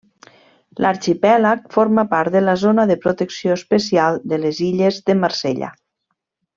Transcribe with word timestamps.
L'arxipèlag 0.85 1.67
forma 1.75 2.07
part 2.15 2.35
de 2.37 2.43
la 2.47 2.57
zona 2.63 2.87
de 2.93 2.97
protecció 3.05 3.61
especial 3.61 4.21
de 4.33 4.43
les 4.43 4.65
illes 4.73 5.03
de 5.11 5.21
Marsella. 5.25 5.75